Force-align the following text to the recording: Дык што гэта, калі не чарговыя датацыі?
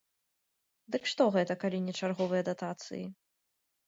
Дык 0.95 1.03
што 1.11 1.27
гэта, 1.35 1.55
калі 1.63 1.79
не 1.89 1.93
чарговыя 1.99 2.41
датацыі? 2.49 3.03